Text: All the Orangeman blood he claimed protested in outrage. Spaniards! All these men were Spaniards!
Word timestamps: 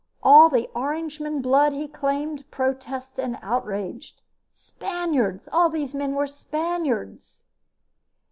All 0.23 0.49
the 0.49 0.67
Orangeman 0.75 1.43
blood 1.43 1.73
he 1.73 1.87
claimed 1.87 2.49
protested 2.49 3.21
in 3.23 3.37
outrage. 3.43 4.15
Spaniards! 4.51 5.47
All 5.51 5.69
these 5.69 5.93
men 5.93 6.15
were 6.15 6.25
Spaniards! 6.25 7.43